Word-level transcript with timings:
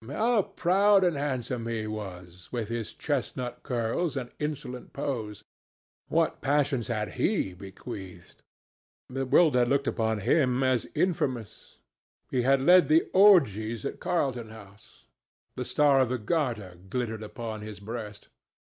How 0.07 0.41
proud 0.41 1.03
and 1.03 1.15
handsome 1.15 1.67
he 1.67 1.85
was, 1.85 2.49
with 2.51 2.69
his 2.69 2.91
chestnut 2.91 3.61
curls 3.61 4.17
and 4.17 4.31
insolent 4.39 4.93
pose! 4.93 5.43
What 6.07 6.41
passions 6.41 6.87
had 6.87 7.09
he 7.21 7.53
bequeathed? 7.53 8.41
The 9.11 9.27
world 9.27 9.53
had 9.53 9.67
looked 9.67 9.85
upon 9.85 10.21
him 10.21 10.63
as 10.63 10.87
infamous. 10.95 11.77
He 12.31 12.41
had 12.41 12.61
led 12.61 12.87
the 12.87 13.11
orgies 13.13 13.85
at 13.85 13.99
Carlton 13.99 14.49
House. 14.49 15.05
The 15.55 15.65
star 15.65 15.99
of 15.99 16.09
the 16.09 16.17
Garter 16.17 16.79
glittered 16.89 17.21
upon 17.21 17.61
his 17.61 17.79
breast. 17.79 18.27